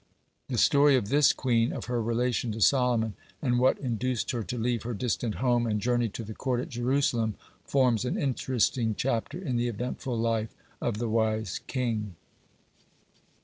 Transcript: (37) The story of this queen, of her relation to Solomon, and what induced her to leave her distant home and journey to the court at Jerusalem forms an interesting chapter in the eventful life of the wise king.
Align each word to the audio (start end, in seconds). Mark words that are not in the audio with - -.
(37) 0.49 0.53
The 0.55 0.57
story 0.57 0.95
of 0.95 1.09
this 1.09 1.31
queen, 1.31 1.71
of 1.71 1.85
her 1.85 2.01
relation 2.01 2.51
to 2.53 2.59
Solomon, 2.59 3.13
and 3.39 3.59
what 3.59 3.77
induced 3.77 4.31
her 4.31 4.41
to 4.41 4.57
leave 4.57 4.81
her 4.81 4.95
distant 4.95 5.35
home 5.35 5.67
and 5.67 5.79
journey 5.79 6.09
to 6.09 6.23
the 6.23 6.33
court 6.33 6.59
at 6.59 6.69
Jerusalem 6.69 7.35
forms 7.65 8.03
an 8.03 8.17
interesting 8.17 8.95
chapter 8.95 9.37
in 9.37 9.57
the 9.57 9.67
eventful 9.67 10.17
life 10.17 10.55
of 10.81 10.97
the 10.97 11.07
wise 11.07 11.59
king. 11.67 12.15